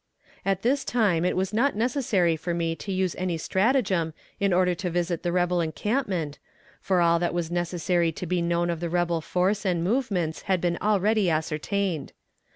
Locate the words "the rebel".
5.21-5.61, 8.79-9.21